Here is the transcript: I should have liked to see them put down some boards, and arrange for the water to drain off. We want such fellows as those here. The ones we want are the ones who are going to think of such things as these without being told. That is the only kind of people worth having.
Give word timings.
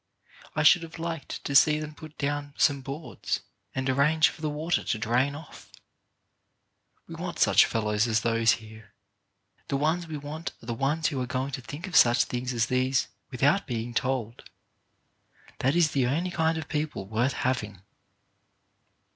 I 0.55 0.63
should 0.63 0.81
have 0.81 0.97
liked 0.97 1.43
to 1.43 1.53
see 1.53 1.77
them 1.77 1.93
put 1.93 2.17
down 2.17 2.55
some 2.57 2.81
boards, 2.81 3.41
and 3.75 3.87
arrange 3.87 4.29
for 4.29 4.41
the 4.41 4.49
water 4.49 4.83
to 4.83 4.97
drain 4.97 5.35
off. 5.35 5.71
We 7.05 7.13
want 7.13 7.37
such 7.37 7.67
fellows 7.67 8.07
as 8.07 8.21
those 8.21 8.53
here. 8.53 8.93
The 9.67 9.77
ones 9.77 10.07
we 10.07 10.17
want 10.17 10.53
are 10.59 10.65
the 10.65 10.73
ones 10.73 11.09
who 11.09 11.21
are 11.21 11.27
going 11.27 11.51
to 11.51 11.61
think 11.61 11.85
of 11.85 11.95
such 11.95 12.23
things 12.23 12.51
as 12.51 12.65
these 12.65 13.09
without 13.29 13.67
being 13.67 13.93
told. 13.93 14.49
That 15.59 15.75
is 15.75 15.91
the 15.91 16.07
only 16.07 16.31
kind 16.31 16.57
of 16.57 16.67
people 16.67 17.05
worth 17.05 17.33
having. 17.33 17.83